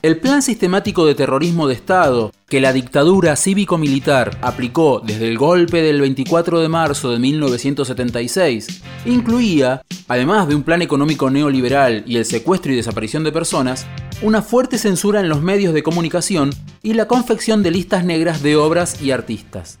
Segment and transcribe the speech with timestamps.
[0.00, 5.82] El plan sistemático de terrorismo de Estado que la dictadura cívico-militar aplicó desde el golpe
[5.82, 12.26] del 24 de marzo de 1976 incluía, además de un plan económico neoliberal y el
[12.26, 13.86] secuestro y desaparición de personas,
[14.22, 18.54] una fuerte censura en los medios de comunicación y la confección de listas negras de
[18.54, 19.80] obras y artistas.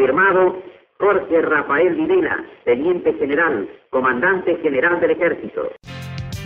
[0.00, 0.56] Firmado
[0.98, 5.60] Jorge Rafael Videla, Teniente General, Comandante General del Ejército.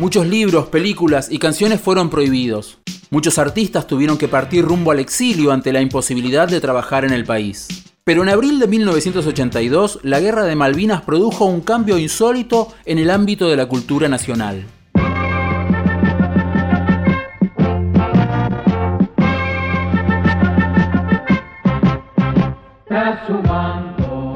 [0.01, 2.81] Muchos libros, películas y canciones fueron prohibidos.
[3.13, 7.25] Muchos artistas tuvieron que partir rumbo al exilio ante la imposibilidad de trabajar en el
[7.25, 7.95] país.
[8.03, 13.09] Pero en abril de 1982, la Guerra de Malvinas produjo un cambio insólito en el
[13.09, 14.65] ámbito de la cultura nacional.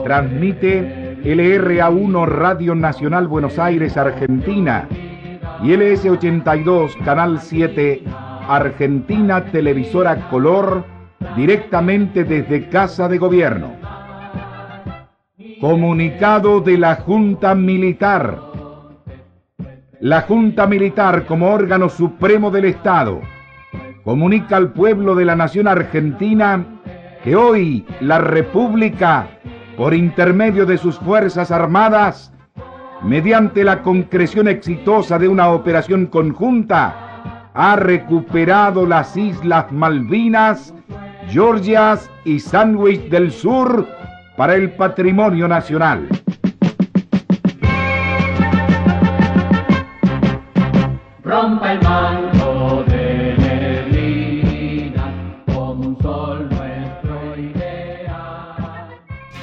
[0.09, 4.89] Transmite LRA1 Radio Nacional Buenos Aires, Argentina
[5.62, 8.05] y LS82 Canal 7
[8.48, 10.83] Argentina Televisora Color
[11.36, 13.73] directamente desde Casa de Gobierno.
[15.61, 18.41] Comunicado de la Junta Militar.
[20.01, 23.20] La Junta Militar como órgano supremo del Estado
[24.05, 26.64] comunica al pueblo de la nación argentina
[27.23, 29.29] que hoy la República,
[29.79, 32.33] por intermedio de sus Fuerzas Armadas,
[33.05, 40.75] mediante la concreción exitosa de una operación conjunta, ha recuperado las Islas Malvinas,
[41.29, 43.86] Georgias y Sandwich del Sur
[44.36, 46.08] para el patrimonio nacional.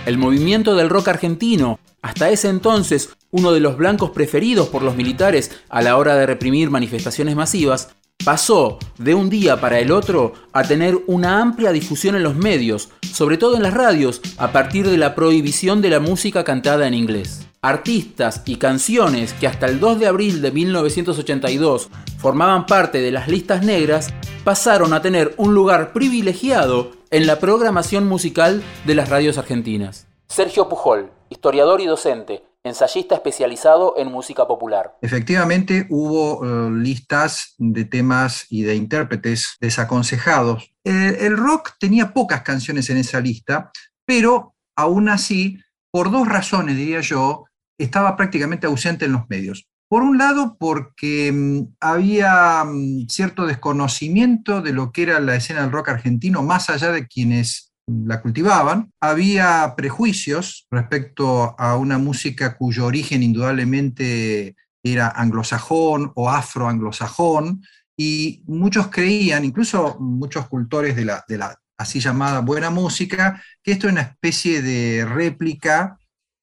[0.05, 4.95] El movimiento del rock argentino, hasta ese entonces uno de los blancos preferidos por los
[4.95, 7.89] militares a la hora de reprimir manifestaciones masivas,
[8.23, 12.89] pasó de un día para el otro a tener una amplia difusión en los medios,
[13.11, 16.93] sobre todo en las radios, a partir de la prohibición de la música cantada en
[16.93, 17.47] inglés.
[17.63, 21.89] Artistas y canciones que hasta el 2 de abril de 1982
[22.19, 24.13] formaban parte de las listas negras
[24.43, 30.05] pasaron a tener un lugar privilegiado en la programación musical de las radios argentinas.
[30.27, 34.97] Sergio Pujol, historiador y docente, ensayista especializado en música popular.
[35.01, 40.73] Efectivamente, hubo eh, listas de temas y de intérpretes desaconsejados.
[40.83, 43.71] el rock tenía pocas canciones en esa lista,
[44.05, 45.57] pero aún así,
[45.91, 47.45] por dos razones, diría yo,
[47.77, 49.69] estaba prácticamente ausente en los medios.
[49.87, 55.61] Por un lado, porque mm, había mm, cierto desconocimiento de lo que era la escena
[55.61, 58.91] del rock argentino, más allá de quienes la cultivaban.
[58.99, 67.61] Había prejuicios respecto a una música cuyo origen indudablemente era anglosajón o afroanglosajón,
[67.97, 73.71] y muchos creían, incluso muchos cultores de la, de la así llamada buena música, que
[73.71, 75.97] esto era una especie de réplica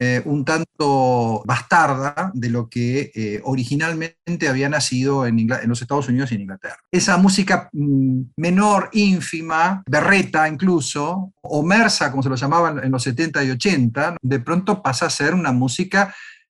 [0.04, 6.32] eh, un tanto bastarda de lo que eh, originalmente había nacido en, los Estados Unidos
[6.32, 6.78] y en Inglaterra.
[6.90, 13.04] Esa música mm, menor, ínfima, berreta incluso, o mersa, como se lo llamaban en los
[13.04, 16.12] 70 y 80, de pronto pasa a ser una música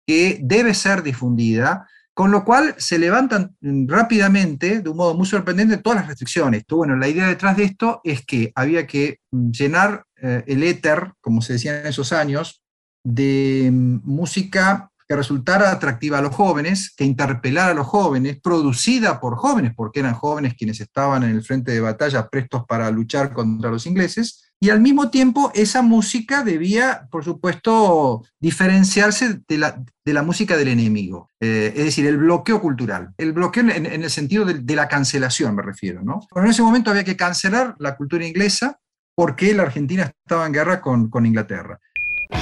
[0.07, 5.25] que debe ser difundida, con lo cual se levantan mm, rápidamente, de un modo muy
[5.25, 6.63] sorprendente, todas las restricciones.
[6.69, 11.11] Bueno, la idea detrás de esto es que había que mm, llenar eh, el éter,
[11.19, 12.62] como se decía en esos años,
[13.03, 19.19] de mm, música que resultara atractiva a los jóvenes, que interpelara a los jóvenes, producida
[19.19, 23.33] por jóvenes, porque eran jóvenes quienes estaban en el frente de batalla prestos para luchar
[23.33, 30.23] contra los ingleses, y al mismo tiempo esa música debía, por supuesto, diferenciarse de la,
[30.23, 34.75] música del enemigo, eh, es decir, el bloqueo cultural, el bloqueo en, el sentido de,
[34.75, 36.01] la cancelación, me refiero.
[36.01, 36.21] ¿no?
[36.33, 38.79] Pero en ese momento había que cancelar la cultura inglesa
[39.15, 41.77] porque la Argentina estaba en guerra con, con Inglaterra.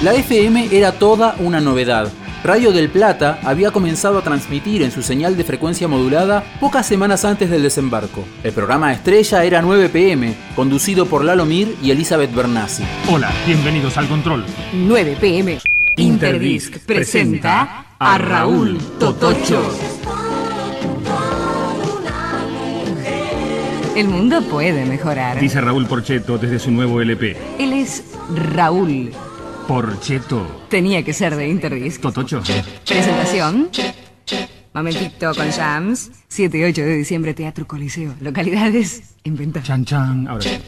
[0.00, 2.10] La FM era toda una novedad.
[2.42, 7.24] Radio del Plata había comenzado a transmitir en su señal de frecuencia modulada pocas semanas
[7.24, 8.24] antes del desembarco.
[8.42, 12.82] El programa estrella era 9 pm, conducido por Lalo Mir y Elizabeth Bernassi.
[13.12, 14.44] Hola, bienvenidos al control.
[14.72, 15.60] 9 pm.
[15.96, 19.62] Interdisc presenta a Raúl Totocho.
[23.94, 25.38] El mundo puede mejorar.
[25.38, 27.36] Dice Raúl Porcheto desde su nuevo LP.
[27.58, 28.02] Él es
[28.34, 29.12] Raúl.
[29.66, 30.66] Porcheto.
[30.68, 32.00] Tenía que ser de Interdisc.
[32.00, 32.42] Totocho.
[32.86, 33.70] Presentación.
[34.74, 36.10] Momentito con Jams.
[36.28, 38.14] 7 y 8 de diciembre, Teatro Coliseo.
[38.20, 39.62] Localidades en venta.
[39.62, 40.28] Chan chan.
[40.28, 40.58] Ahora sí.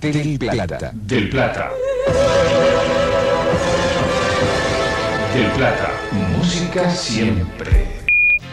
[0.00, 0.92] Del Plata.
[0.94, 1.70] Del Plata.
[5.34, 5.90] Del Plata.
[6.36, 7.86] Música siempre.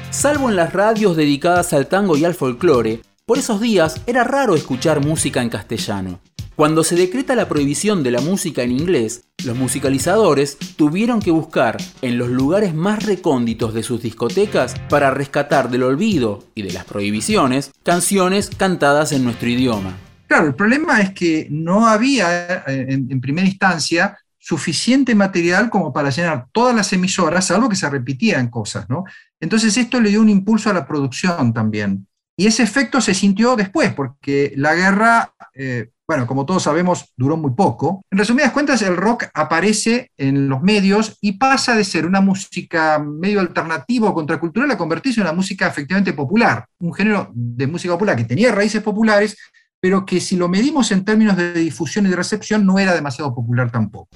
[0.10, 4.56] Salvo en las radios dedicadas al tango y al folclore, por esos días era raro
[4.56, 6.20] escuchar música en castellano.
[6.58, 11.78] Cuando se decreta la prohibición de la música en inglés, los musicalizadores tuvieron que buscar
[12.02, 16.84] en los lugares más recónditos de sus discotecas para rescatar del olvido y de las
[16.86, 19.96] prohibiciones canciones cantadas en nuestro idioma.
[20.26, 26.10] Claro, el problema es que no había eh, en, primera instancia suficiente material como para
[26.10, 29.04] llenar todas las emisoras, salvo que se repetían cosas, ¿no?
[29.40, 32.08] Entonces esto le dio un impulso a la producción también.
[32.36, 37.36] Y ese efecto se sintió después, porque la guerra, eh, bueno, como todos sabemos, duró
[37.36, 38.02] muy poco.
[38.10, 42.98] En resumidas cuentas, el rock aparece en los medios y pasa de ser una música
[43.00, 47.94] medio alternativa o contracultural a convertirse en una música efectivamente popular, un género de música
[47.94, 49.38] popular que tenía raíces populares,
[49.82, 53.36] pero que si lo medimos en términos de difusión y de recepción no era demasiado
[53.36, 54.08] popular tampoco.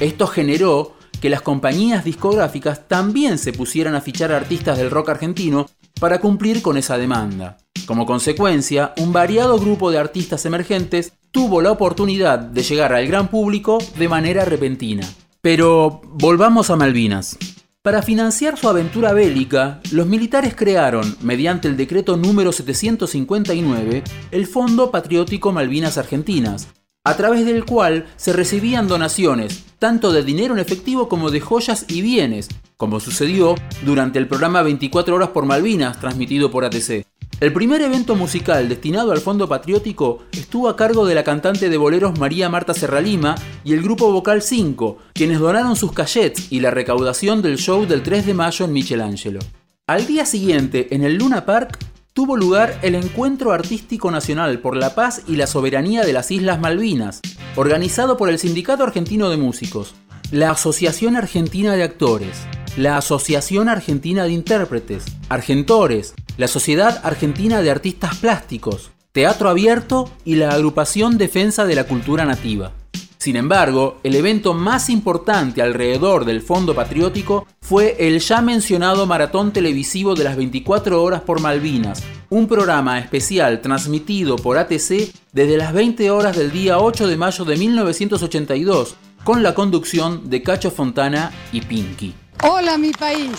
[0.00, 5.66] Esto generó que las compañías discográficas también se pusieran a fichar artistas del rock argentino
[6.00, 7.58] para cumplir con esa demanda.
[7.86, 13.28] Como consecuencia, un variado grupo de artistas emergentes tuvo la oportunidad de llegar al gran
[13.28, 15.08] público de manera repentina.
[15.40, 17.36] Pero volvamos a Malvinas.
[17.82, 24.90] Para financiar su aventura bélica, los militares crearon, mediante el decreto número 759, el Fondo
[24.90, 26.68] Patriótico Malvinas Argentinas,
[27.04, 31.86] a través del cual se recibían donaciones, tanto de dinero en efectivo como de joyas
[31.88, 33.54] y bienes, como sucedió
[33.86, 37.06] durante el programa 24 horas por Malvinas, transmitido por ATC.
[37.40, 41.76] El primer evento musical destinado al Fondo Patriótico estuvo a cargo de la cantante de
[41.76, 46.72] boleros María Marta Serralima y el grupo vocal 5, quienes donaron sus cachets y la
[46.72, 49.38] recaudación del show del 3 de mayo en Michelangelo.
[49.86, 51.78] Al día siguiente, en el Luna Park,
[52.12, 56.58] tuvo lugar el Encuentro Artístico Nacional por la Paz y la Soberanía de las Islas
[56.58, 57.20] Malvinas,
[57.54, 59.94] organizado por el Sindicato Argentino de Músicos,
[60.32, 62.36] la Asociación Argentina de Actores,
[62.76, 70.36] la Asociación Argentina de Intérpretes, Argentores, la Sociedad Argentina de Artistas Plásticos, Teatro Abierto y
[70.36, 72.72] la Agrupación Defensa de la Cultura Nativa.
[73.18, 79.52] Sin embargo, el evento más importante alrededor del Fondo Patriótico fue el ya mencionado maratón
[79.52, 85.72] televisivo de las 24 horas por Malvinas, un programa especial transmitido por ATC desde las
[85.72, 88.94] 20 horas del día 8 de mayo de 1982,
[89.24, 92.14] con la conducción de Cacho Fontana y Pinky.
[92.44, 93.32] Hola mi país.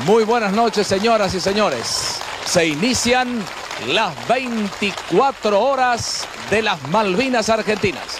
[0.00, 2.20] Muy buenas noches, señoras y señores.
[2.44, 3.42] Se inician
[3.88, 8.18] las 24 horas de las Malvinas Argentinas.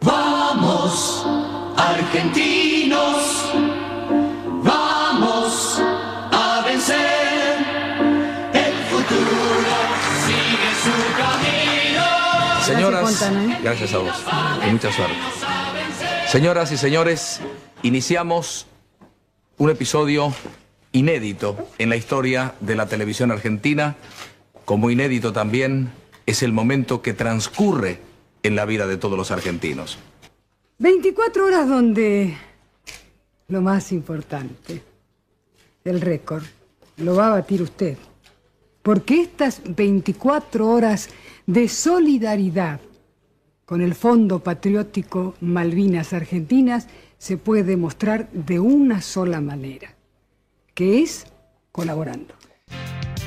[0.00, 1.26] Vamos,
[1.76, 3.52] argentinos,
[4.62, 5.82] vamos
[6.32, 7.58] a vencer.
[8.54, 9.76] El futuro
[10.24, 12.64] sigue su camino.
[12.64, 13.58] Señoras, Fontana, ¿eh?
[13.62, 14.24] gracias a vos
[14.66, 15.16] y mucha suerte.
[16.34, 17.40] Señoras y señores,
[17.84, 18.66] iniciamos
[19.56, 20.34] un episodio
[20.90, 23.94] inédito en la historia de la televisión argentina,
[24.64, 25.92] como inédito también
[26.26, 28.00] es el momento que transcurre
[28.42, 29.96] en la vida de todos los argentinos.
[30.78, 32.36] 24 horas donde
[33.46, 34.82] lo más importante,
[35.84, 36.42] el récord,
[36.96, 37.96] lo va a batir usted.
[38.82, 41.10] Porque estas 24 horas
[41.46, 42.80] de solidaridad
[43.64, 46.86] con el Fondo Patriótico Malvinas Argentinas
[47.18, 49.94] se puede demostrar de una sola manera,
[50.74, 51.26] que es
[51.72, 52.34] colaborando.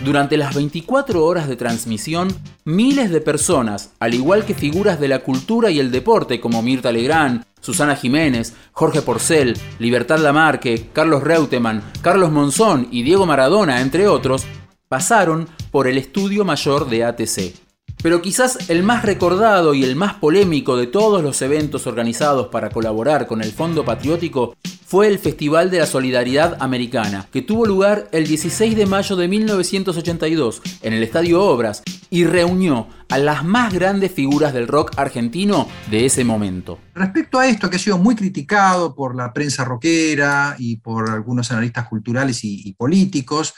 [0.06, 2.28] Durante las 24 horas de transmisión,
[2.66, 6.92] miles de personas, al igual que figuras de la cultura y el deporte como Mirta
[6.92, 14.08] Legrand, Susana Jiménez, Jorge Porcel, Libertad Lamarque, Carlos Reutemann, Carlos Monzón y Diego Maradona, entre
[14.08, 14.46] otros,
[14.88, 17.67] pasaron por el estudio mayor de ATC.
[18.02, 22.70] Pero quizás el más recordado y el más polémico de todos los eventos organizados para
[22.70, 28.08] colaborar con el Fondo Patriótico fue el Festival de la Solidaridad Americana, que tuvo lugar
[28.14, 33.74] el 16 de mayo de 1982 en el Estadio Obras y reunió a las más
[33.74, 36.80] grandes figuras del rock argentino de ese momento.
[36.94, 41.52] Respecto a esto, que ha sido muy criticado por la prensa rockera y por algunos
[41.52, 43.56] analistas culturales y, y políticos,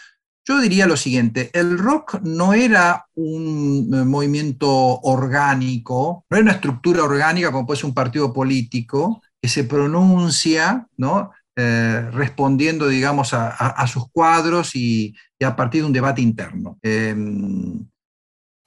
[0.49, 4.67] yo diría lo siguiente, el rock no era un eh, movimiento
[5.01, 10.87] orgánico, no era una estructura orgánica como puede ser un partido político, que se pronuncia,
[10.97, 11.31] ¿no?
[11.55, 16.79] eh, respondiendo, digamos, a, sus cuadros y, y a partir de un debate interno.
[16.81, 17.15] Eh,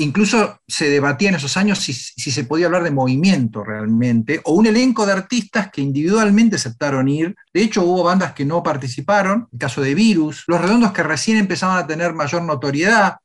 [0.02, 4.66] incluso se debatía en esos años si, se podía hablar de movimiento realmente, o un
[4.66, 7.34] elenco de artistas que individualmente aceptaron ir.
[7.52, 11.38] De hecho, hubo bandas que no participaron, el caso de Virus, Los Redondos que recién
[11.38, 13.16] empezaban a tener mayor notoriedad.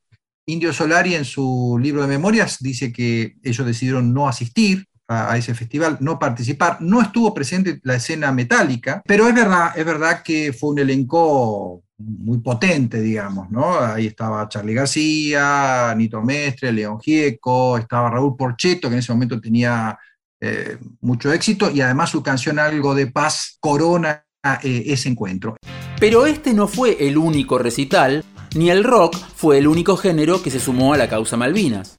[0.46, 5.36] Indio Solari en su libro de memorias dice que ellos decidieron no asistir a, a
[5.36, 6.78] ese festival, no participar.
[6.80, 11.82] No estuvo presente la escena metálica, pero es verdad, es verdad que fue un elenco
[11.98, 13.78] muy potente, digamos, ¿no?
[13.78, 19.40] Ahí estaba Charlie García, Nito Mestre, León Gieco, estaba Raúl Porcheto, que en ese momento
[19.40, 19.98] tenía
[20.40, 24.24] eh, mucho éxito, y además su canción Algo de Paz corona
[24.62, 25.56] eh, ese encuentro.
[25.98, 28.24] Pero este no fue el único recital,
[28.54, 31.98] ni el rock fue el único género que se sumó a la causa Malvinas.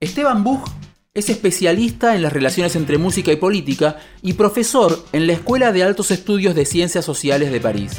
[0.00, 0.68] Esteban Buch
[1.14, 5.84] es especialista en las relaciones entre música y política y profesor en la Escuela de
[5.84, 7.92] Altos Estudios de Ciencias Sociales de París.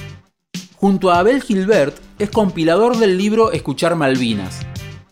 [0.81, 4.61] Junto a Abel Gilbert es compilador del libro Escuchar Malvinas.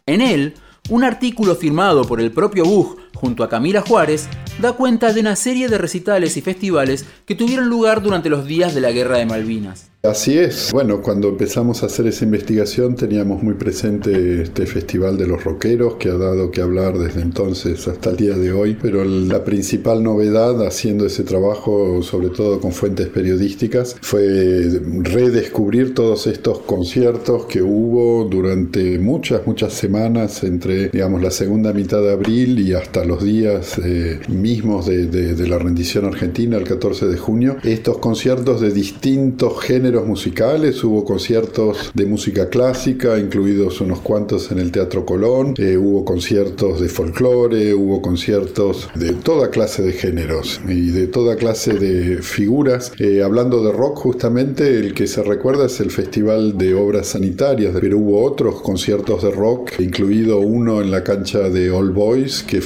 [0.07, 0.55] En él,
[0.89, 4.29] un artículo firmado por el propio Buch junto a Camila Juárez
[4.61, 8.73] da cuenta de una serie de recitales y festivales que tuvieron lugar durante los días
[8.73, 9.89] de la Guerra de Malvinas.
[10.01, 10.71] Así es.
[10.71, 15.95] Bueno, cuando empezamos a hacer esa investigación teníamos muy presente este Festival de los Rockeros
[15.95, 20.01] que ha dado que hablar desde entonces hasta el día de hoy, pero la principal
[20.01, 24.69] novedad haciendo ese trabajo, sobre todo con fuentes periodísticas, fue
[25.01, 32.01] redescubrir todos estos conciertos que hubo durante muchas, muchas semanas entre, digamos, la segunda mitad
[32.01, 36.63] de abril y hasta los días eh, mismos de, de, de la rendición argentina, el
[36.63, 37.57] 14 de junio.
[37.63, 44.59] Estos conciertos de distintos géneros musicales, hubo conciertos de música clásica, incluidos unos cuantos en
[44.59, 50.61] el Teatro Colón, eh, hubo conciertos de folclore, hubo conciertos de toda clase de géneros
[50.67, 52.91] y de toda clase de figuras.
[52.99, 57.75] Eh, hablando de rock, justamente el que se recuerda es el Festival de Obras Sanitarias,
[57.81, 62.61] pero hubo otros conciertos de rock, incluido uno en la cancha de All Boys, que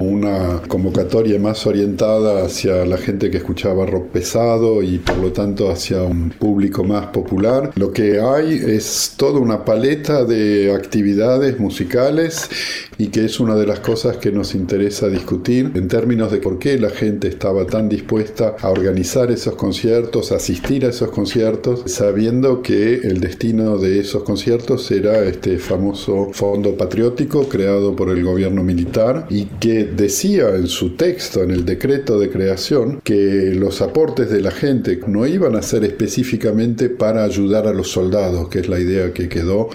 [0.00, 5.70] una convocatoria más orientada hacia la gente que escuchaba rock pesado y por lo tanto
[5.70, 7.72] hacia un público más popular.
[7.76, 12.48] Lo que hay es toda una paleta de actividades musicales
[12.98, 16.58] y que es una de las cosas que nos interesa discutir en términos de por
[16.58, 21.84] qué la gente estaba tan dispuesta a organizar esos conciertos, a asistir a esos conciertos,
[21.86, 28.24] sabiendo que el destino de esos conciertos era este famoso fondo patriótico creado por el
[28.24, 33.80] gobierno militar y que decía en su texto, en el decreto de creación, que los
[33.80, 38.58] aportes de la gente no iban a ser específicamente para ayudar a los soldados, que
[38.58, 39.68] es la idea que quedó.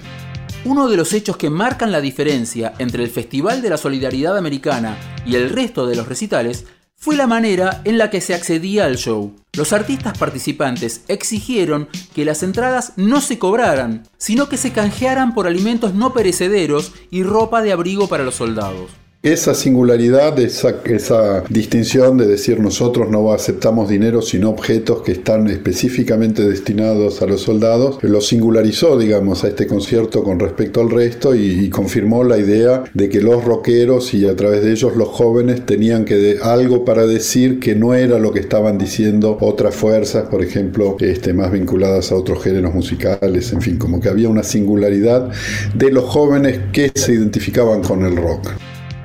[0.66, 4.98] Uno de los hechos que marcan la diferencia entre el Festival de la Solidaridad Americana
[5.26, 6.66] y el resto de los recitales
[6.96, 9.36] fue la manera en la que se accedía al show.
[9.58, 15.48] Los artistas participantes exigieron que las entradas no se cobraran, sino que se canjearan por
[15.48, 19.03] alimentos no perecederos y ropa de abrigo para los soldados.
[19.24, 25.48] Esa singularidad, esa, esa, distinción de decir nosotros no aceptamos dinero sino objetos que están
[25.48, 31.36] específicamente destinados a los soldados, lo singularizó, digamos, a este concierto con respecto al resto
[31.36, 35.66] y, confirmó la idea de que los rockeros y a través de ellos los jóvenes
[35.66, 40.44] tenían que algo para decir que no era lo que estaban diciendo otras fuerzas, por
[40.44, 45.32] ejemplo, este, más vinculadas a otros géneros musicales, en fin, como que había una singularidad
[45.74, 48.50] de los jóvenes que se identificaban con el rock.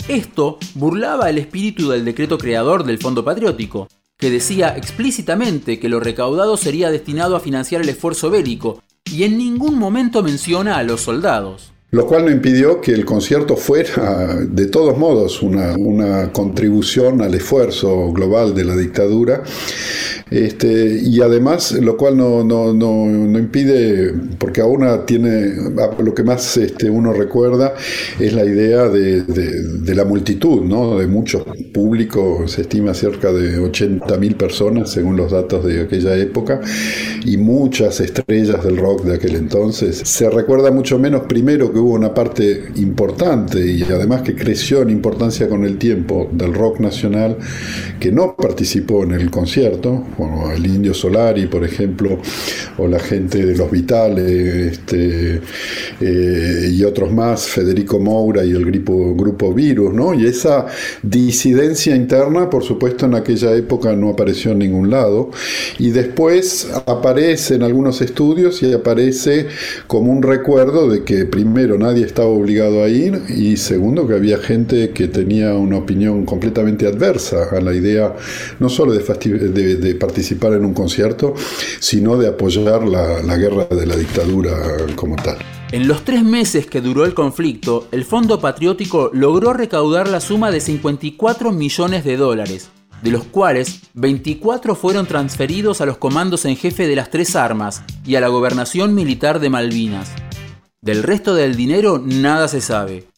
[0.08, 6.00] Esto burlaba el espíritu del decreto creador del Fondo Patriótico, que decía explícitamente que lo
[6.00, 11.02] recaudado sería destinado a financiar el esfuerzo bélico, y en ningún momento menciona a los
[11.02, 11.72] soldados.
[11.90, 17.34] Lo cual no impidió que el concierto fuera, de todos modos, una, una contribución al
[17.34, 19.42] esfuerzo global de la dictadura.
[20.30, 25.54] Este, y además, lo cual no, no, no, no, impide, porque aún tiene,
[25.98, 27.74] lo que más este, uno recuerda
[28.20, 30.98] es la idea de, de, la multitud, ¿no?
[30.98, 36.60] de muchos públicos, se estima cerca de 80.000 personas según los datos de aquella época,
[37.24, 40.02] y muchas estrellas del rock de aquel entonces.
[40.04, 44.90] Se recuerda mucho menos primero que hubo una parte importante y además que creció en
[44.90, 47.36] importancia con el tiempo del rock nacional
[48.00, 52.18] que no participó en el concierto, como el Indio Solari, por ejemplo,
[52.76, 55.40] o la gente de Los Vitales este,
[56.00, 60.14] eh, y otros más, Federico Moura y el grupo, grupo Virus, ¿no?
[60.14, 60.66] Y esa
[61.02, 65.30] disidencia interna, por supuesto, en aquella época no apareció en ningún lado,
[65.78, 69.46] y después aparece en algunos estudios y aparece
[69.86, 74.38] como un recuerdo de que primero nadie estaba obligado a ir y segundo, que había
[74.38, 78.14] gente que tenía una opinión completamente adversa a la idea
[78.60, 81.34] no solo de participar en un concierto,
[81.80, 84.52] sino de apoyar la, la guerra de la dictadura
[84.94, 85.38] como tal.
[85.70, 90.50] En los tres meses que duró el conflicto, el Fondo Patriótico logró recaudar la suma
[90.50, 92.70] de 54 millones de dólares,
[93.02, 97.82] de los cuales 24 fueron transferidos a los comandos en jefe de las tres armas
[98.06, 100.10] y a la gobernación militar de Malvinas.
[100.80, 103.08] Del resto del dinero nada se sabe.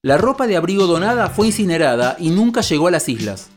[0.00, 3.50] La ropa de abrigo donada fue incinerada y nunca llegó a las islas.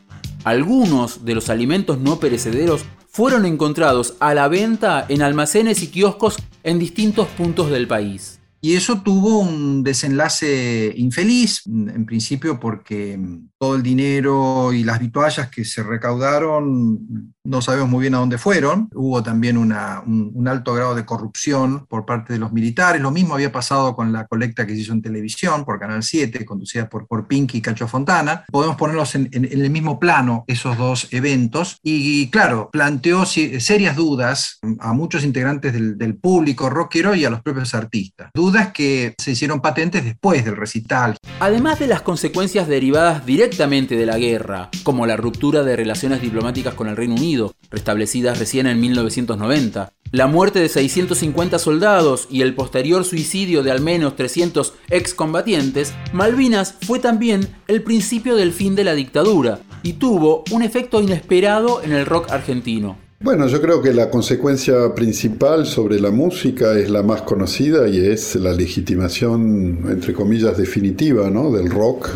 [0.44, 6.36] Algunos de los alimentos no perecederos fueron encontrados a la venta en almacenes y kioscos
[6.62, 8.38] en distintos puntos del país.
[8.60, 13.18] Y eso tuvo un desenlace infeliz, en principio porque
[13.58, 18.36] todo el dinero y las vituallas que se recaudaron no sabemos muy bien a dónde
[18.36, 18.90] fueron.
[18.94, 23.00] Hubo también un, alto grado de corrupción por parte de los militares.
[23.00, 26.44] Lo mismo había pasado con la colecta que se hizo en televisión por Canal 7,
[26.44, 28.44] conducida por, por Pinky y Cacho Fontana.
[28.50, 31.78] Podemos ponerlos en, el mismo plano esos dos eventos.
[31.82, 37.30] Y, y claro, planteó serias dudas a muchos integrantes del, del público rockero y a
[37.30, 41.16] los propios artistas dudas que se hicieron patentes después del recital.
[41.40, 46.74] Además de las consecuencias derivadas directamente de la guerra, como la ruptura de relaciones diplomáticas
[46.74, 52.54] con el Reino Unido, restablecidas recién en 1990, la muerte de 650 soldados y el
[52.54, 58.84] posterior suicidio de al menos 300 excombatientes, Malvinas fue también el principio del fin de
[58.84, 63.07] la dictadura y tuvo un efecto inesperado en el rock argentino.
[63.20, 67.98] Bueno, yo creo que la consecuencia principal sobre la música es la más conocida y
[67.98, 71.50] es la legitimación, entre comillas, definitiva ¿no?
[71.50, 72.10] del rock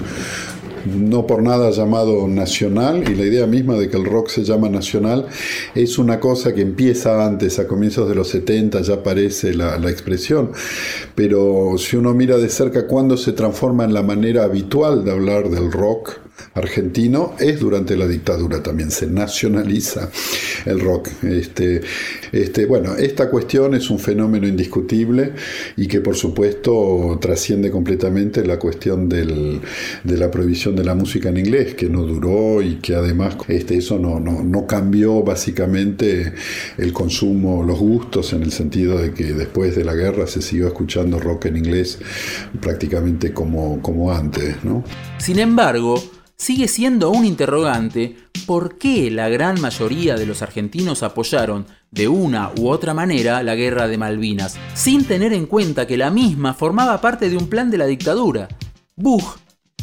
[0.84, 4.68] no por nada llamado nacional, y la idea misma de que el rock se llama
[4.68, 5.26] nacional
[5.74, 9.90] es una cosa que empieza antes, a comienzos de los 70 ya aparece la, la
[9.90, 10.50] expresión,
[11.14, 15.48] pero si uno mira de cerca cuándo se transforma en la manera habitual de hablar
[15.50, 16.18] del rock,
[16.54, 20.10] argentino es durante la dictadura también, se nacionaliza
[20.66, 21.08] el rock.
[21.22, 21.80] Este,
[22.32, 25.32] este, bueno, esta cuestión es un fenómeno indiscutible
[25.76, 29.60] y que por supuesto trasciende completamente la cuestión del,
[30.04, 33.76] de la prohibición de la música en inglés, que no duró y que además este,
[33.76, 36.34] eso no, no, no cambió básicamente
[36.78, 40.66] el consumo, los gustos, en el sentido de que después de la guerra se siguió
[40.66, 41.98] escuchando rock en inglés
[42.60, 44.56] prácticamente como, como antes.
[44.64, 44.84] ¿no?
[45.18, 45.94] Sin embargo,
[46.42, 52.50] sigue siendo un interrogante por qué la gran mayoría de los argentinos apoyaron de una
[52.58, 57.00] u otra manera la guerra de Malvinas, sin tener en cuenta que la misma formaba
[57.00, 58.48] parte de un plan de la dictadura.
[58.96, 59.38] Buch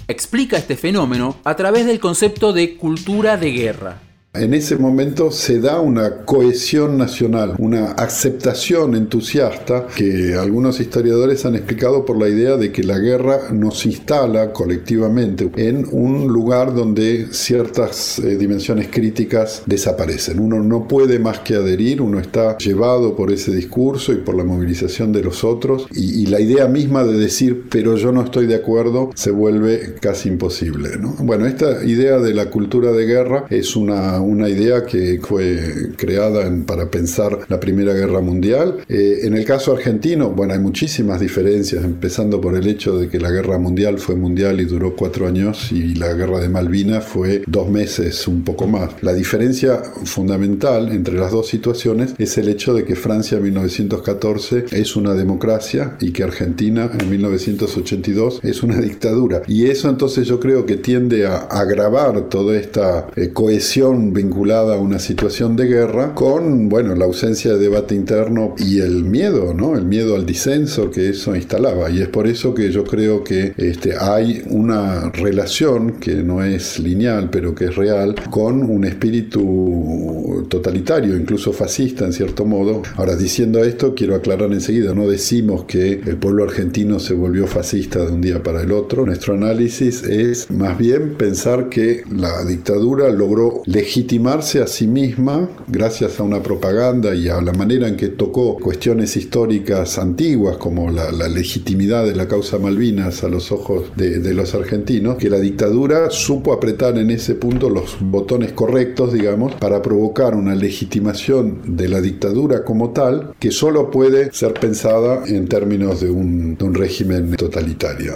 [0.10, 4.02] explica este fenómeno a través del concepto de cultura de guerra.
[4.36, 11.56] En ese momento se da una cohesión nacional, una aceptación entusiasta que algunos historiadores han
[11.56, 17.30] explicado por la idea de que la guerra nos instala colectivamente en un lugar donde
[17.32, 20.40] ciertas eh, dimensiones críticas desaparecen.
[20.40, 24.44] Uno no puede más que adherir, uno está llevado por ese discurso y por la
[24.44, 28.46] movilización de los otros y, y la idea misma de decir pero yo no estoy
[28.46, 31.00] de acuerdo se vuelve casi imposible.
[31.00, 31.16] ¿no?
[31.18, 36.46] Bueno, esta idea de la cultura de guerra es una una idea que fue creada
[36.46, 38.78] en, para pensar la Primera Guerra Mundial.
[38.88, 43.20] Eh, en el caso argentino, bueno, hay muchísimas diferencias, empezando por el hecho de que
[43.20, 47.44] la Guerra Mundial fue mundial y duró cuatro años y la Guerra de Malvinas fue
[47.48, 48.92] dos meses, un poco más.
[49.02, 54.66] La diferencia fundamental entre las dos situaciones es el hecho de que Francia en 1914
[54.72, 59.42] es una democracia y que Argentina en 1982 es una dictadura.
[59.48, 64.80] Y eso entonces yo creo que tiende a agravar toda esta eh, cohesión vinculada a
[64.80, 69.76] una situación de guerra con, bueno, la ausencia de debate interno y el miedo, ¿no?
[69.76, 71.90] El miedo al disenso que eso instalaba.
[71.90, 76.80] Y es por eso que yo creo que este, hay una relación que no es
[76.80, 82.82] lineal, pero que es real, con un espíritu totalitario, incluso fascista en cierto modo.
[82.96, 88.06] Ahora, diciendo esto, quiero aclarar enseguida, no decimos que el pueblo argentino se volvió fascista
[88.06, 89.06] de un día para el otro.
[89.06, 93.62] Nuestro análisis es más bien pensar que la dictadura logró
[94.00, 98.56] legitimarse a sí misma gracias a una propaganda y a la manera en que tocó
[98.56, 104.56] cuestiones históricas antiguas como la, legitimidad de la causa Malvinas a los ojos de, los
[104.56, 110.34] argentinos, que la dictadura supo apretar en ese punto los botones correctos, digamos, para provocar
[110.34, 116.10] una legitimación de la dictadura como tal que solo puede ser pensada en términos de
[116.10, 118.14] un régimen totalitario.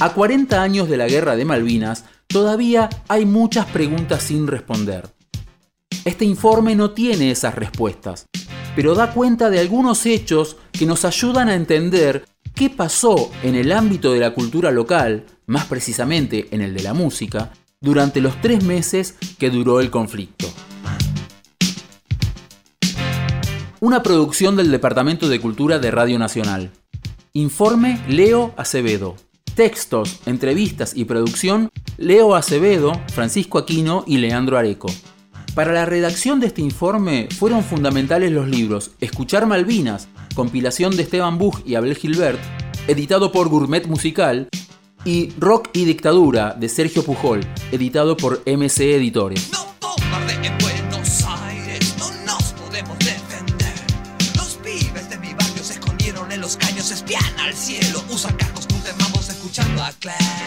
[0.00, 5.10] A 40 años de la guerra de Malvinas, todavía hay muchas preguntas sin responder.
[6.04, 8.26] Este informe no tiene esas respuestas,
[8.74, 13.72] pero da cuenta de algunos hechos que nos ayudan a entender qué pasó en el
[13.72, 18.64] ámbito de la cultura local, más precisamente en el de la música, durante los tres
[18.64, 20.46] meses que duró el conflicto.
[23.80, 26.70] Una producción del Departamento de Cultura de Radio Nacional.
[27.32, 29.16] Informe Leo Acevedo.
[29.54, 34.88] Textos, entrevistas y producción Leo Acevedo, Francisco Aquino y Leandro Areco.
[35.54, 41.36] Para la redacción de este informe fueron fundamentales los libros Escuchar Malvinas, compilación de Esteban
[41.36, 42.40] Buch y Abel Gilbert,
[42.88, 44.48] editado por Gourmet Musical,
[45.04, 49.50] y Rock y Dictadura de Sergio Pujol, editado por MC Editores.
[50.42, 53.74] en Buenos Aires, no nos podemos defender.
[54.36, 56.90] Los pibes de mi barrio se escondieron en los caños,
[57.38, 58.66] al cielo, usan cargos,
[58.98, 59.90] vamos escuchando a.
[59.92, 60.39] Tú Clash.